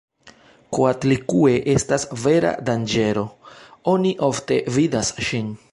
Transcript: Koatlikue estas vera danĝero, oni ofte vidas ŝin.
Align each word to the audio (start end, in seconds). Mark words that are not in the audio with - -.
Koatlikue 0.77 1.51
estas 1.73 2.07
vera 2.23 2.53
danĝero, 2.71 3.27
oni 3.95 4.15
ofte 4.31 4.63
vidas 4.79 5.17
ŝin. 5.29 5.55